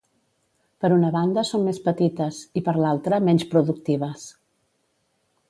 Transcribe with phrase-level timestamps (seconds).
[0.85, 4.27] Per una banda, són més petites i, per l'altra, menys productives.